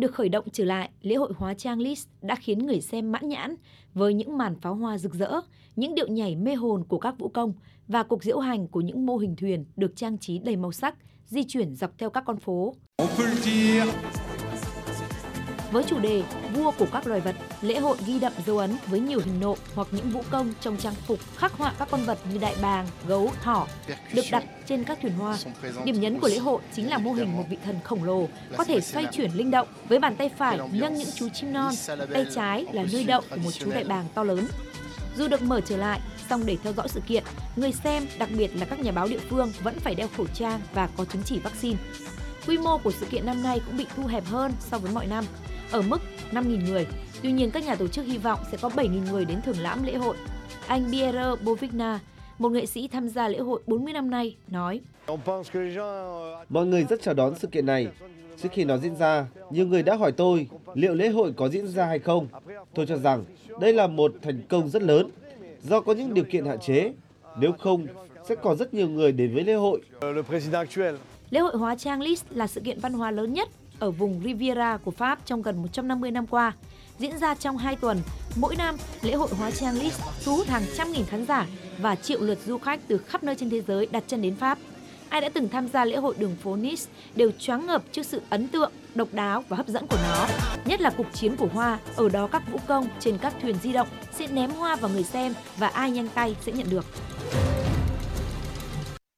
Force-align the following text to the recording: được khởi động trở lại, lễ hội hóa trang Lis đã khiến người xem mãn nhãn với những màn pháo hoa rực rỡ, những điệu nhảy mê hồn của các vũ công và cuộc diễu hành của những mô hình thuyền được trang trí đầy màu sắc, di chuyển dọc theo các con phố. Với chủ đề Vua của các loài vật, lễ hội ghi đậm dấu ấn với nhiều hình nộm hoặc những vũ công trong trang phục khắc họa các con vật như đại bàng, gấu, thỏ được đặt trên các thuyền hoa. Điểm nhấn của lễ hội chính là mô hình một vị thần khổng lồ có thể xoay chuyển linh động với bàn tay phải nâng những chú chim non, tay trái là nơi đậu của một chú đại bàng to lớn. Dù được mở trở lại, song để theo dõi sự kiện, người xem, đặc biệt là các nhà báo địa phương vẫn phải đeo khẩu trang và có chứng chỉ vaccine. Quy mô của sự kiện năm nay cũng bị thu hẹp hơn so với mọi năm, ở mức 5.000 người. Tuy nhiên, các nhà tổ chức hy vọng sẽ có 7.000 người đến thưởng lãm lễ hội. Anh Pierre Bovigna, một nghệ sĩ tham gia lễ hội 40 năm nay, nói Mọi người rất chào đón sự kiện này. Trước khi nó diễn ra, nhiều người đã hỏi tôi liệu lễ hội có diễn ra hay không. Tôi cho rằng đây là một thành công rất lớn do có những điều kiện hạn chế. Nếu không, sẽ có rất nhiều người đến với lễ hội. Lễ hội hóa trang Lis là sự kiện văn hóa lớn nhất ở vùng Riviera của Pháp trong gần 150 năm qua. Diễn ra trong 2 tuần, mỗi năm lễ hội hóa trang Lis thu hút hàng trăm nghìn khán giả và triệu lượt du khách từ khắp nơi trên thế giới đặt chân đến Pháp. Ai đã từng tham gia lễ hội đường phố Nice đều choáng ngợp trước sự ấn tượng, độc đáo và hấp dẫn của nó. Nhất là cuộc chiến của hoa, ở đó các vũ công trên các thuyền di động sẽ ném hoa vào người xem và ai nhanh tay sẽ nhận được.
được 0.00 0.14
khởi 0.14 0.28
động 0.28 0.44
trở 0.52 0.64
lại, 0.64 0.90
lễ 1.02 1.14
hội 1.14 1.32
hóa 1.36 1.54
trang 1.54 1.78
Lis 1.78 2.06
đã 2.22 2.34
khiến 2.34 2.58
người 2.66 2.80
xem 2.80 3.12
mãn 3.12 3.28
nhãn 3.28 3.54
với 3.94 4.14
những 4.14 4.38
màn 4.38 4.60
pháo 4.60 4.74
hoa 4.74 4.98
rực 4.98 5.14
rỡ, 5.14 5.30
những 5.76 5.94
điệu 5.94 6.06
nhảy 6.06 6.36
mê 6.36 6.54
hồn 6.54 6.84
của 6.84 6.98
các 6.98 7.18
vũ 7.18 7.28
công 7.28 7.52
và 7.88 8.02
cuộc 8.02 8.24
diễu 8.24 8.38
hành 8.38 8.68
của 8.68 8.80
những 8.80 9.06
mô 9.06 9.16
hình 9.16 9.36
thuyền 9.36 9.64
được 9.76 9.96
trang 9.96 10.18
trí 10.18 10.38
đầy 10.38 10.56
màu 10.56 10.72
sắc, 10.72 10.94
di 11.26 11.42
chuyển 11.44 11.74
dọc 11.74 11.98
theo 11.98 12.10
các 12.10 12.24
con 12.26 12.40
phố. 12.40 12.74
Với 15.70 15.84
chủ 15.84 15.98
đề 15.98 16.22
Vua 16.54 16.70
của 16.70 16.86
các 16.92 17.06
loài 17.06 17.20
vật, 17.20 17.36
lễ 17.60 17.78
hội 17.78 17.96
ghi 18.06 18.18
đậm 18.18 18.32
dấu 18.46 18.58
ấn 18.58 18.76
với 18.86 19.00
nhiều 19.00 19.20
hình 19.24 19.40
nộm 19.40 19.58
hoặc 19.74 19.88
những 19.90 20.10
vũ 20.10 20.22
công 20.30 20.52
trong 20.60 20.76
trang 20.76 20.94
phục 21.06 21.18
khắc 21.36 21.52
họa 21.52 21.72
các 21.78 21.88
con 21.90 22.04
vật 22.04 22.18
như 22.32 22.38
đại 22.38 22.54
bàng, 22.62 22.86
gấu, 23.06 23.32
thỏ 23.42 23.66
được 24.12 24.22
đặt 24.30 24.44
trên 24.66 24.84
các 24.84 24.98
thuyền 25.02 25.12
hoa. 25.12 25.38
Điểm 25.84 26.00
nhấn 26.00 26.20
của 26.20 26.28
lễ 26.28 26.38
hội 26.38 26.60
chính 26.72 26.90
là 26.90 26.98
mô 26.98 27.12
hình 27.12 27.36
một 27.36 27.44
vị 27.50 27.58
thần 27.64 27.80
khổng 27.84 28.04
lồ 28.04 28.28
có 28.56 28.64
thể 28.64 28.80
xoay 28.80 29.06
chuyển 29.12 29.30
linh 29.30 29.50
động 29.50 29.68
với 29.88 29.98
bàn 29.98 30.16
tay 30.16 30.30
phải 30.38 30.58
nâng 30.72 30.94
những 30.94 31.08
chú 31.14 31.28
chim 31.28 31.52
non, 31.52 31.74
tay 32.12 32.26
trái 32.34 32.66
là 32.72 32.84
nơi 32.92 33.04
đậu 33.04 33.20
của 33.30 33.36
một 33.36 33.50
chú 33.50 33.70
đại 33.70 33.84
bàng 33.84 34.04
to 34.14 34.24
lớn. 34.24 34.46
Dù 35.16 35.28
được 35.28 35.42
mở 35.42 35.60
trở 35.60 35.76
lại, 35.76 36.00
song 36.30 36.46
để 36.46 36.56
theo 36.62 36.72
dõi 36.72 36.88
sự 36.88 37.00
kiện, 37.06 37.24
người 37.56 37.72
xem, 37.72 38.06
đặc 38.18 38.28
biệt 38.38 38.56
là 38.56 38.66
các 38.66 38.80
nhà 38.80 38.92
báo 38.92 39.08
địa 39.08 39.20
phương 39.30 39.52
vẫn 39.62 39.78
phải 39.80 39.94
đeo 39.94 40.08
khẩu 40.16 40.26
trang 40.34 40.60
và 40.74 40.88
có 40.96 41.04
chứng 41.04 41.22
chỉ 41.24 41.38
vaccine. 41.38 41.78
Quy 42.46 42.58
mô 42.58 42.78
của 42.78 42.92
sự 43.00 43.06
kiện 43.06 43.26
năm 43.26 43.42
nay 43.42 43.60
cũng 43.66 43.76
bị 43.76 43.86
thu 43.96 44.06
hẹp 44.06 44.24
hơn 44.24 44.52
so 44.70 44.78
với 44.78 44.92
mọi 44.92 45.06
năm, 45.06 45.24
ở 45.70 45.82
mức 45.82 45.98
5.000 46.32 46.68
người. 46.68 46.86
Tuy 47.22 47.32
nhiên, 47.32 47.50
các 47.50 47.64
nhà 47.64 47.74
tổ 47.74 47.88
chức 47.88 48.06
hy 48.06 48.18
vọng 48.18 48.40
sẽ 48.50 48.58
có 48.60 48.68
7.000 48.68 49.10
người 49.10 49.24
đến 49.24 49.40
thưởng 49.44 49.58
lãm 49.58 49.82
lễ 49.82 49.94
hội. 49.94 50.16
Anh 50.66 50.84
Pierre 50.92 51.34
Bovigna, 51.44 52.00
một 52.38 52.48
nghệ 52.48 52.66
sĩ 52.66 52.88
tham 52.88 53.08
gia 53.08 53.28
lễ 53.28 53.38
hội 53.38 53.60
40 53.66 53.92
năm 53.92 54.10
nay, 54.10 54.36
nói 54.48 54.80
Mọi 56.48 56.66
người 56.66 56.84
rất 56.84 57.02
chào 57.02 57.14
đón 57.14 57.34
sự 57.38 57.46
kiện 57.46 57.66
này. 57.66 57.88
Trước 58.42 58.48
khi 58.52 58.64
nó 58.64 58.76
diễn 58.76 58.96
ra, 58.96 59.26
nhiều 59.50 59.66
người 59.66 59.82
đã 59.82 59.96
hỏi 59.96 60.12
tôi 60.12 60.48
liệu 60.74 60.94
lễ 60.94 61.08
hội 61.08 61.32
có 61.36 61.48
diễn 61.48 61.68
ra 61.68 61.86
hay 61.86 61.98
không. 61.98 62.28
Tôi 62.74 62.86
cho 62.86 62.96
rằng 62.96 63.24
đây 63.60 63.72
là 63.72 63.86
một 63.86 64.12
thành 64.22 64.42
công 64.48 64.68
rất 64.68 64.82
lớn 64.82 65.10
do 65.62 65.80
có 65.80 65.92
những 65.92 66.14
điều 66.14 66.24
kiện 66.24 66.46
hạn 66.46 66.58
chế. 66.60 66.92
Nếu 67.38 67.52
không, 67.52 67.86
sẽ 68.28 68.34
có 68.34 68.54
rất 68.54 68.74
nhiều 68.74 68.88
người 68.88 69.12
đến 69.12 69.34
với 69.34 69.44
lễ 69.44 69.54
hội. 69.54 69.80
Lễ 71.30 71.40
hội 71.40 71.56
hóa 71.56 71.76
trang 71.76 72.00
Lis 72.00 72.22
là 72.30 72.46
sự 72.46 72.60
kiện 72.60 72.80
văn 72.80 72.92
hóa 72.92 73.10
lớn 73.10 73.32
nhất 73.32 73.48
ở 73.80 73.90
vùng 73.90 74.20
Riviera 74.24 74.76
của 74.76 74.90
Pháp 74.90 75.18
trong 75.26 75.42
gần 75.42 75.62
150 75.62 76.10
năm 76.10 76.26
qua. 76.26 76.52
Diễn 76.98 77.18
ra 77.18 77.34
trong 77.34 77.58
2 77.58 77.76
tuần, 77.76 78.00
mỗi 78.36 78.56
năm 78.56 78.76
lễ 79.02 79.14
hội 79.14 79.28
hóa 79.38 79.50
trang 79.50 79.78
Lis 79.78 80.00
thu 80.24 80.36
hút 80.36 80.46
hàng 80.46 80.62
trăm 80.76 80.92
nghìn 80.92 81.04
khán 81.04 81.26
giả 81.26 81.46
và 81.78 81.94
triệu 81.96 82.20
lượt 82.20 82.38
du 82.46 82.58
khách 82.58 82.80
từ 82.88 82.98
khắp 82.98 83.22
nơi 83.22 83.34
trên 83.34 83.50
thế 83.50 83.62
giới 83.68 83.86
đặt 83.90 84.04
chân 84.06 84.22
đến 84.22 84.36
Pháp. 84.36 84.58
Ai 85.08 85.20
đã 85.20 85.28
từng 85.28 85.48
tham 85.48 85.68
gia 85.68 85.84
lễ 85.84 85.96
hội 85.96 86.14
đường 86.18 86.36
phố 86.42 86.56
Nice 86.56 86.84
đều 87.14 87.30
choáng 87.38 87.66
ngợp 87.66 87.82
trước 87.92 88.06
sự 88.06 88.22
ấn 88.30 88.48
tượng, 88.48 88.72
độc 88.94 89.08
đáo 89.12 89.44
và 89.48 89.56
hấp 89.56 89.68
dẫn 89.68 89.86
của 89.86 89.98
nó. 90.02 90.26
Nhất 90.64 90.80
là 90.80 90.90
cuộc 90.90 91.06
chiến 91.14 91.36
của 91.36 91.48
hoa, 91.52 91.78
ở 91.96 92.08
đó 92.08 92.26
các 92.26 92.42
vũ 92.52 92.58
công 92.66 92.88
trên 93.00 93.18
các 93.18 93.34
thuyền 93.42 93.56
di 93.62 93.72
động 93.72 93.88
sẽ 94.12 94.26
ném 94.26 94.50
hoa 94.50 94.76
vào 94.76 94.90
người 94.90 95.04
xem 95.04 95.34
và 95.58 95.68
ai 95.68 95.90
nhanh 95.90 96.08
tay 96.14 96.36
sẽ 96.40 96.52
nhận 96.52 96.70
được. 96.70 96.84